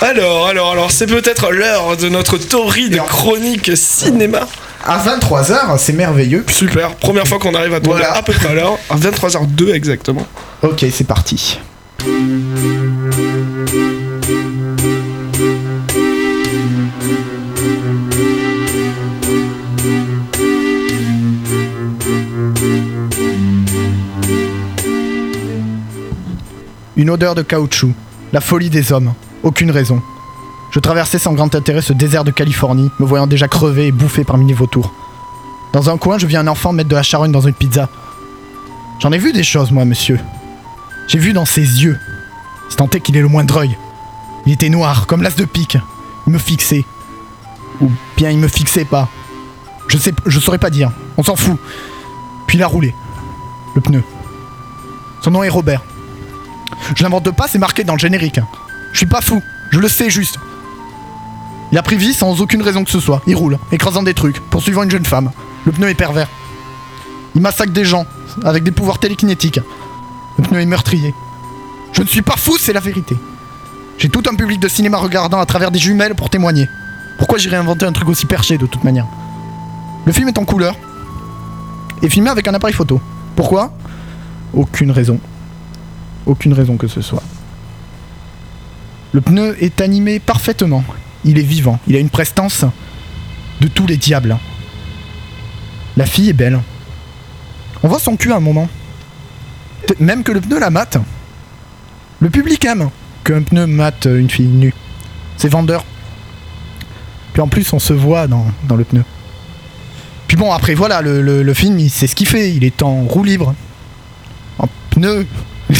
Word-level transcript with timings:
Alors, 0.00 0.46
alors, 0.48 0.72
alors, 0.72 0.90
c'est 0.90 1.06
peut-être 1.06 1.50
l'heure 1.50 1.96
de 1.96 2.08
notre 2.08 2.36
torride 2.38 2.98
chronique 3.08 3.70
cinéma. 3.76 4.40
À 4.84 4.98
23h, 4.98 5.78
c'est 5.78 5.94
merveilleux. 5.94 6.44
Super, 6.48 6.94
première 6.96 7.26
fois 7.26 7.38
qu'on 7.38 7.54
arrive 7.54 7.74
à 7.74 7.80
tomber 7.80 7.98
Voilà. 7.98 8.16
à 8.16 8.22
peu 8.22 8.32
près 8.32 8.48
à 8.50 8.54
l'heure, 8.54 8.78
à 8.90 8.96
23h02 8.96 9.72
exactement. 9.74 10.26
Ok, 10.62 10.84
c'est 10.92 11.06
parti. 11.06 11.58
Une 26.96 27.10
odeur 27.10 27.34
de 27.34 27.42
caoutchouc, 27.42 27.92
la 28.32 28.40
folie 28.40 28.70
des 28.70 28.92
hommes, 28.92 29.12
aucune 29.46 29.70
raison. 29.70 30.02
Je 30.72 30.80
traversais 30.80 31.18
sans 31.18 31.32
grand 31.32 31.54
intérêt 31.54 31.80
ce 31.80 31.92
désert 31.92 32.24
de 32.24 32.32
Californie, 32.32 32.90
me 32.98 33.06
voyant 33.06 33.26
déjà 33.26 33.46
crevé 33.46 33.86
et 33.86 33.92
bouffé 33.92 34.24
parmi 34.24 34.46
les 34.46 34.54
vautours. 34.54 34.92
Dans 35.72 35.88
un 35.88 35.96
coin, 35.96 36.18
je 36.18 36.26
vis 36.26 36.36
un 36.36 36.48
enfant 36.48 36.72
mettre 36.72 36.88
de 36.88 36.96
la 36.96 37.02
charogne 37.02 37.32
dans 37.32 37.40
une 37.40 37.54
pizza. 37.54 37.88
J'en 38.98 39.12
ai 39.12 39.18
vu 39.18 39.32
des 39.32 39.44
choses, 39.44 39.70
moi, 39.70 39.84
monsieur. 39.84 40.18
J'ai 41.06 41.18
vu 41.18 41.32
dans 41.32 41.44
ses 41.44 41.60
yeux. 41.60 41.98
C'est 42.68 42.76
tenté 42.76 43.00
qu'il 43.00 43.16
ait 43.16 43.20
le 43.20 43.28
moindre 43.28 43.58
œil. 43.58 43.78
Il 44.46 44.52
était 44.52 44.68
noir, 44.68 45.06
comme 45.06 45.22
l'as 45.22 45.36
de 45.36 45.44
pique. 45.44 45.78
Il 46.26 46.32
me 46.32 46.38
fixait. 46.38 46.84
Ou 47.80 47.90
bien 48.16 48.30
il 48.30 48.38
me 48.38 48.48
fixait 48.48 48.84
pas. 48.84 49.08
Je 49.86 49.96
sais, 49.96 50.12
je 50.26 50.40
saurais 50.40 50.58
pas 50.58 50.70
dire. 50.70 50.90
On 51.16 51.22
s'en 51.22 51.36
fout. 51.36 51.58
Puis 52.48 52.58
il 52.58 52.62
a 52.62 52.66
roulé. 52.66 52.94
Le 53.76 53.80
pneu. 53.80 54.02
Son 55.20 55.30
nom 55.30 55.44
est 55.44 55.48
Robert. 55.48 55.82
Je 56.96 57.04
l'invente 57.04 57.30
pas, 57.30 57.46
c'est 57.46 57.58
marqué 57.58 57.84
dans 57.84 57.94
le 57.94 57.98
générique. 57.98 58.40
Je 58.96 59.00
suis 59.00 59.06
pas 59.06 59.20
fou. 59.20 59.42
Je 59.68 59.78
le 59.78 59.88
sais 59.88 60.08
juste. 60.08 60.38
Il 61.70 61.76
a 61.76 61.82
pris 61.82 61.96
vie 61.96 62.14
sans 62.14 62.40
aucune 62.40 62.62
raison 62.62 62.82
que 62.82 62.90
ce 62.90 62.98
soit. 62.98 63.20
Il 63.26 63.36
roule, 63.36 63.58
écrasant 63.70 64.02
des 64.02 64.14
trucs, 64.14 64.40
poursuivant 64.48 64.84
une 64.84 64.90
jeune 64.90 65.04
femme. 65.04 65.32
Le 65.66 65.72
pneu 65.72 65.90
est 65.90 65.94
pervers. 65.94 66.28
Il 67.34 67.42
massacre 67.42 67.74
des 67.74 67.84
gens 67.84 68.06
avec 68.42 68.64
des 68.64 68.70
pouvoirs 68.70 68.98
télékinétiques. 68.98 69.60
Le 70.38 70.44
pneu 70.44 70.60
est 70.60 70.64
meurtrier. 70.64 71.12
Je 71.92 72.00
ne 72.00 72.06
suis 72.06 72.22
pas 72.22 72.38
fou, 72.38 72.56
c'est 72.58 72.72
la 72.72 72.80
vérité. 72.80 73.14
J'ai 73.98 74.08
tout 74.08 74.22
un 74.30 74.34
public 74.34 74.60
de 74.60 74.68
cinéma 74.68 74.96
regardant 74.96 75.40
à 75.40 75.44
travers 75.44 75.70
des 75.70 75.78
jumelles 75.78 76.14
pour 76.14 76.30
témoigner. 76.30 76.66
Pourquoi 77.18 77.36
j'irais 77.36 77.58
inventer 77.58 77.84
un 77.84 77.92
truc 77.92 78.08
aussi 78.08 78.24
perché 78.24 78.56
de 78.56 78.64
toute 78.64 78.82
manière 78.82 79.06
Le 80.06 80.12
film 80.14 80.28
est 80.28 80.38
en 80.38 80.46
couleur 80.46 80.74
et 82.00 82.08
filmé 82.08 82.30
avec 82.30 82.48
un 82.48 82.54
appareil 82.54 82.74
photo. 82.74 82.98
Pourquoi? 83.36 83.74
Aucune 84.54 84.90
raison. 84.90 85.20
Aucune 86.24 86.54
raison 86.54 86.78
que 86.78 86.88
ce 86.88 87.02
soit. 87.02 87.22
Le 89.16 89.22
pneu 89.22 89.56
est 89.64 89.80
animé 89.80 90.18
parfaitement. 90.18 90.84
Il 91.24 91.38
est 91.38 91.42
vivant. 91.42 91.80
Il 91.86 91.96
a 91.96 91.98
une 91.98 92.10
prestance 92.10 92.66
de 93.62 93.66
tous 93.66 93.86
les 93.86 93.96
diables. 93.96 94.36
La 95.96 96.04
fille 96.04 96.28
est 96.28 96.34
belle. 96.34 96.60
On 97.82 97.88
voit 97.88 97.98
son 97.98 98.18
cul 98.18 98.30
à 98.30 98.36
un 98.36 98.40
moment. 98.40 98.68
Même 100.00 100.22
que 100.22 100.32
le 100.32 100.42
pneu 100.42 100.58
la 100.58 100.68
mate. 100.68 100.98
Le 102.20 102.28
public 102.28 102.62
aime 102.66 102.90
qu'un 103.24 103.40
pneu 103.40 103.66
mate 103.66 104.04
une 104.04 104.28
fille 104.28 104.48
nue. 104.48 104.74
C'est 105.38 105.48
vendeur. 105.48 105.82
Puis 107.32 107.40
en 107.40 107.48
plus, 107.48 107.72
on 107.72 107.78
se 107.78 107.94
voit 107.94 108.26
dans, 108.26 108.44
le 108.76 108.84
pneu. 108.84 109.04
Puis 110.28 110.36
bon, 110.36 110.52
après, 110.52 110.74
voilà, 110.74 111.00
le 111.00 111.54
film, 111.54 111.78
il 111.78 111.88
sait 111.88 112.06
ce 112.06 112.14
qu'il 112.14 112.28
fait. 112.28 112.52
Il 112.52 112.64
est 112.64 112.82
en 112.82 113.04
roue 113.04 113.24
libre. 113.24 113.54
En 114.58 114.68
pneu. 114.90 115.26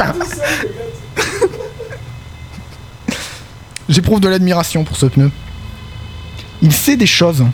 J'éprouve 3.88 4.20
de 4.20 4.28
l'admiration 4.28 4.84
pour 4.84 4.96
ce 4.96 5.06
pneu. 5.06 5.30
Il 6.62 6.72
sait 6.72 6.96
des 6.96 7.06
choses. 7.06 7.44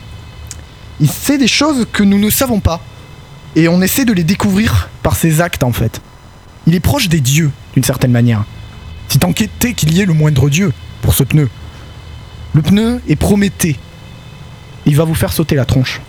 Il 0.99 1.09
sait 1.09 1.37
des 1.37 1.47
choses 1.47 1.85
que 1.91 2.03
nous 2.03 2.19
ne 2.19 2.29
savons 2.29 2.59
pas. 2.59 2.81
Et 3.55 3.67
on 3.67 3.81
essaie 3.81 4.05
de 4.05 4.13
les 4.13 4.23
découvrir 4.23 4.89
par 5.03 5.15
ses 5.15 5.41
actes 5.41 5.63
en 5.63 5.71
fait. 5.71 6.01
Il 6.67 6.75
est 6.75 6.79
proche 6.79 7.07
des 7.07 7.21
dieux, 7.21 7.51
d'une 7.73 7.83
certaine 7.83 8.11
manière. 8.11 8.43
Si 9.07 9.19
tant 9.19 9.33
qu'était 9.33 9.73
qu'il 9.73 9.93
y 9.93 10.01
ait 10.01 10.05
le 10.05 10.13
moindre 10.13 10.49
dieu 10.49 10.73
pour 11.01 11.13
ce 11.13 11.23
pneu. 11.23 11.49
Le 12.53 12.61
pneu 12.61 13.01
est 13.07 13.15
Prométhée. 13.15 13.77
Il 14.85 14.95
va 14.95 15.05
vous 15.05 15.15
faire 15.15 15.33
sauter 15.33 15.55
la 15.55 15.65
tronche. 15.65 16.01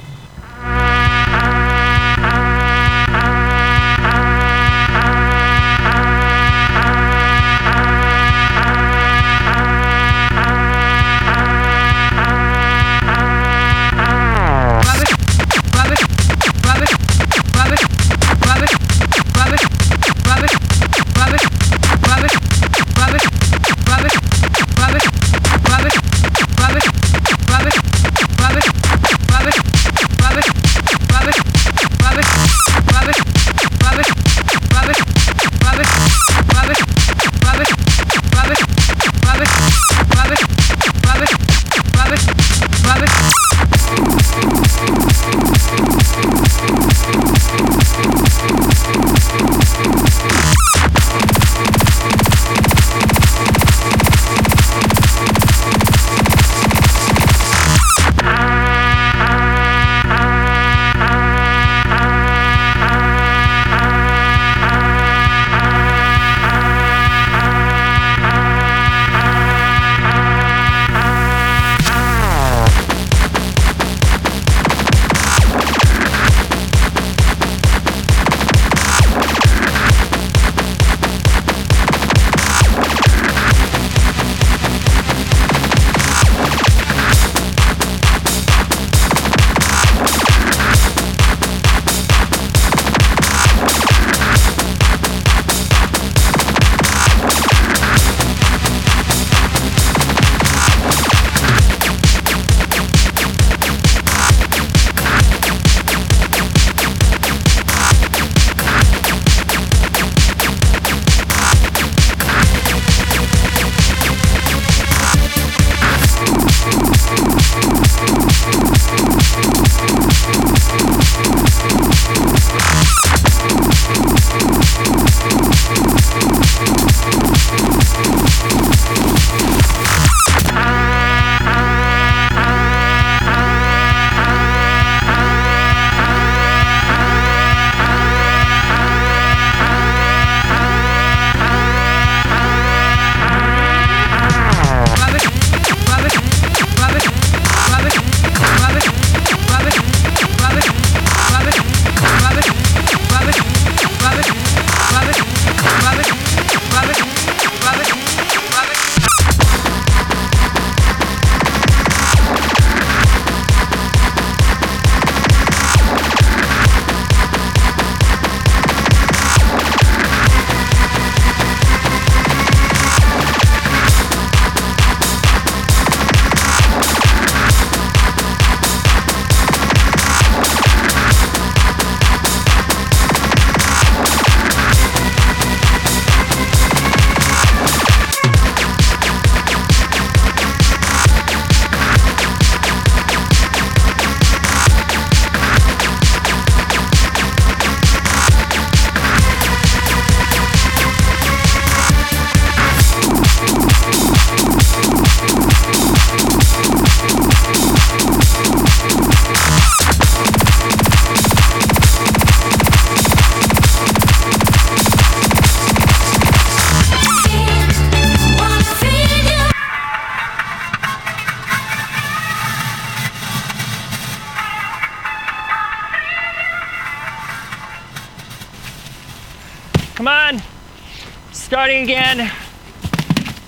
Starting 231.33 231.83
again. 231.91 232.27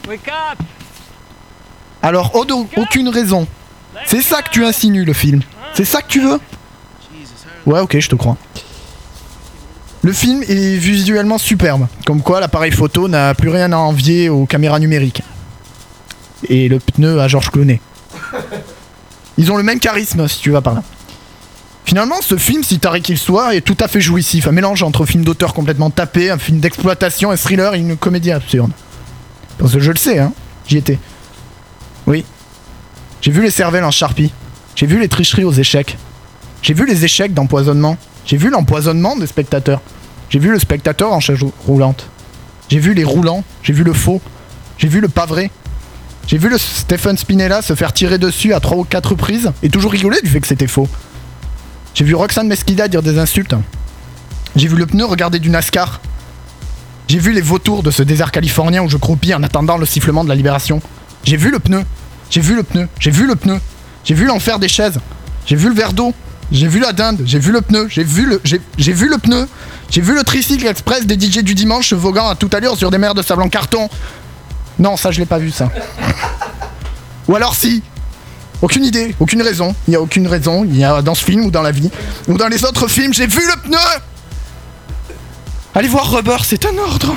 Wake 0.09 0.29
up. 0.29 0.59
Alors, 2.03 2.35
audo- 2.35 2.67
aucune 2.77 3.09
raison. 3.09 3.47
C'est 4.07 4.23
ça 4.23 4.43
que 4.43 4.51
tu 4.51 4.65
insinues, 4.65 5.05
le 5.05 5.13
film. 5.13 5.43
C'est 5.75 5.85
ça 5.85 6.03
que 6.03 6.09
tu 6.09 6.21
veux? 6.21 6.41
Ouais, 7.67 7.81
ok, 7.81 7.99
je 7.99 8.09
te 8.09 8.15
crois. 8.17 8.37
Le 10.03 10.13
film 10.13 10.43
est 10.43 10.77
visuellement 10.77 11.39
superbe. 11.39 11.87
Comme 12.07 12.23
quoi, 12.23 12.41
l'appareil 12.41 12.73
photo 12.73 13.07
n'a 13.07 13.35
plus 13.35 13.51
rien 13.51 13.71
à 13.73 13.77
envier 13.77 14.29
aux 14.29 14.47
caméras 14.47 14.79
numériques. 14.79 15.23
Et 16.49 16.69
le 16.69 16.79
pneu 16.81 17.21
à 17.21 17.29
Georges 17.29 17.51
Clooney. 17.51 17.81
Ils 19.39 19.53
ont 19.53 19.57
le 19.57 19.63
même 19.63 19.79
charisme, 19.79 20.27
si 20.27 20.41
tu 20.41 20.51
vas 20.51 20.63
par 20.63 20.75
là. 20.75 20.83
Finalement, 21.91 22.23
ce 22.23 22.37
film, 22.37 22.63
si 22.63 22.79
taré 22.79 23.01
qu'il 23.01 23.19
soit, 23.19 23.57
est 23.57 23.63
tout 23.63 23.77
à 23.81 23.89
fait 23.89 24.01
jouissif. 24.01 24.47
Un 24.47 24.53
mélange 24.53 24.85
entre 24.85 25.05
film 25.07 25.25
d'auteur 25.25 25.53
complètement 25.53 25.91
tapé, 25.91 26.31
un 26.31 26.39
film 26.39 26.61
d'exploitation, 26.61 27.33
un 27.33 27.37
thriller 27.37 27.75
et 27.75 27.81
une 27.81 27.97
comédie 27.97 28.31
absurde. 28.31 28.71
Parce 29.59 29.73
que 29.73 29.81
je 29.81 29.91
le 29.91 29.97
sais, 29.97 30.21
hein. 30.21 30.33
J'y 30.69 30.77
étais. 30.77 31.01
Oui. 32.07 32.25
J'ai 33.21 33.33
vu 33.33 33.43
les 33.43 33.51
cervelles 33.51 33.83
en 33.83 33.91
charpie. 33.91 34.31
J'ai 34.77 34.87
vu 34.87 35.01
les 35.01 35.09
tricheries 35.09 35.43
aux 35.43 35.51
échecs. 35.51 35.99
J'ai 36.63 36.75
vu 36.75 36.87
les 36.87 37.05
échecs 37.05 37.35
d'empoisonnement. 37.35 37.97
J'ai 38.25 38.37
vu 38.37 38.51
l'empoisonnement 38.51 39.17
des 39.17 39.27
spectateurs. 39.27 39.81
J'ai 40.29 40.39
vu 40.39 40.53
le 40.53 40.61
spectateur 40.61 41.13
en 41.13 41.19
chaise 41.19 41.41
roulante. 41.67 42.07
J'ai 42.69 42.79
vu 42.79 42.95
les 42.95 43.03
roulants. 43.03 43.43
J'ai 43.65 43.73
vu 43.73 43.83
le 43.83 43.95
faux. 43.95 44.21
J'ai 44.79 44.87
vu 44.87 45.01
le 45.01 45.09
pas 45.09 45.27
vrai. 45.27 45.51
J'ai 46.29 46.39
vu 46.39 46.51
le 46.51 46.57
Stephen 46.57 47.19
Spinella 47.19 47.63
se 47.63 47.75
faire 47.75 47.93
tirer 47.93 48.19
dessus 48.19 48.55
à 48.55 48.61
trois 48.61 48.77
ou 48.77 48.85
quatre 48.85 49.11
reprises 49.11 49.51
et 49.65 49.71
toujours 49.71 49.91
rigoler 49.91 50.21
du 50.23 50.31
fait 50.31 50.39
que 50.39 50.47
c'était 50.47 50.69
faux. 50.69 50.89
J'ai 51.95 52.05
vu 52.05 52.15
Roxane 52.15 52.47
Mesquida 52.47 52.89
dire 52.89 53.03
des 53.03 53.19
insultes. 53.19 53.55
J'ai 54.57 54.69
vu 54.69 54.77
le 54.77 54.87
pneu 54.87 55.05
regarder 55.05 55.39
du 55.39 55.51
NASCAR. 55.51 56.01
J'ai 57.09 57.19
vu 57.19 57.33
les 57.33 57.41
vautours 57.41 57.83
de 57.83 57.91
ce 57.91 58.03
désert 58.03 58.31
californien 58.31 58.83
où 58.83 58.89
je 58.89 58.97
croupis 58.97 59.35
en 59.35 59.43
attendant 59.43 59.77
le 59.77 59.87
sifflement 59.87 60.23
de 60.25 60.29
la 60.29 60.35
libération. 60.35 60.81
J'ai 61.25 61.37
vu 61.37 61.51
le 61.51 61.59
pneu. 61.59 61.85
J'ai 62.31 62.41
vu 62.41 62.55
le 62.55 62.63
pneu. 62.63 62.89
J'ai 62.99 63.11
vu 63.11 63.27
le 63.27 63.35
pneu. 63.35 63.59
J'ai 64.05 64.15
vu 64.15 64.27
l'enfer 64.27 64.59
des 64.59 64.69
chaises. 64.69 64.99
J'ai 65.47 65.57
vu 65.57 65.69
le 65.69 65.75
verre 65.75 65.93
d'eau. 65.93 66.15
J'ai 66.53 66.69
vu 66.69 66.81
la 66.81 66.93
dinde. 66.93 67.23
J'ai 67.25 67.39
vu 67.39 67.53
le 67.53 67.61
pneu. 67.61 67.87
J'ai 67.89 68.05
vu 68.05 68.27
le. 68.27 68.41
J'ai 68.45 68.93
vu 68.93 69.09
le 69.09 69.19
pneu. 69.19 69.49
J'ai 69.91 70.01
vu 70.01 70.15
le 70.15 70.23
tricycle 70.23 70.67
express 70.67 71.07
des 71.07 71.19
DJ 71.19 71.43
du 71.43 71.55
dimanche 71.55 71.93
voguant 71.93 72.29
à 72.29 72.37
toute 72.37 72.55
allure 72.55 72.77
sur 72.77 72.91
des 72.91 72.99
mers 72.99 73.15
de 73.15 73.23
sable 73.23 73.43
en 73.43 73.49
carton. 73.49 73.89
Non, 74.79 74.97
ça 74.97 75.11
je 75.11 75.19
l'ai 75.19 75.27
pas 75.27 75.39
vu 75.39 75.51
ça. 75.51 75.69
Ou 77.29 77.35
alors 77.35 77.55
si. 77.57 77.83
Aucune 78.63 78.85
idée, 78.85 79.15
aucune 79.21 79.43
raison. 79.43 79.75
Il 79.89 79.95
y 79.95 79.97
a 79.97 80.01
aucune 80.01 80.27
raison. 80.27 80.65
Il 80.65 80.77
y 80.77 80.85
a 80.85 81.01
dans 81.03 81.15
ce 81.15 81.25
film 81.25 81.45
ou 81.47 81.51
dans 81.51 81.63
la 81.63 81.71
vie 81.71 81.91
ou 82.29 82.37
dans 82.37 82.49
les 82.49 82.65
autres 82.65 82.89
films, 82.89 83.15
j'ai 83.15 83.27
vu 83.27 83.41
le 83.41 83.61
pneu. 83.63 83.79
Allez 85.75 85.89
voir 85.89 86.11
Rubber, 86.11 86.37
c'est 86.45 86.65
un 86.67 86.77
ordre. 86.79 87.15